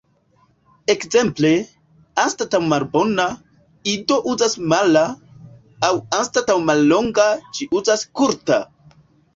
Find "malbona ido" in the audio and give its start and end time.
2.71-4.19